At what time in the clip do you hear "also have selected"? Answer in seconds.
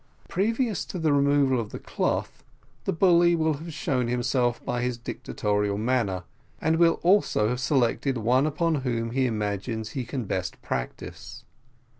7.03-8.15